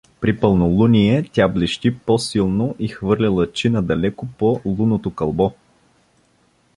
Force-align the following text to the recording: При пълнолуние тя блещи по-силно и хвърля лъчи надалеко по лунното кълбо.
При 0.21 0.39
пълнолуние 0.39 1.29
тя 1.31 1.47
блещи 1.47 1.97
по-силно 1.99 2.75
и 2.79 2.87
хвърля 2.87 3.29
лъчи 3.29 3.69
надалеко 3.69 4.27
по 4.37 4.61
лунното 4.65 5.11
кълбо. 5.13 5.53